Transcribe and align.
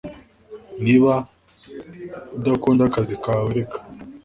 Niba 0.83 1.13
udakunda 2.37 2.81
akazi 2.85 3.15
kawe 3.23 3.49
reka 3.57 3.77